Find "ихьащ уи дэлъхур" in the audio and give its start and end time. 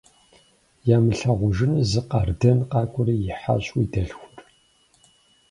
3.29-4.35